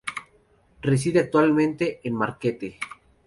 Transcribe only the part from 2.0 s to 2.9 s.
en Marquette.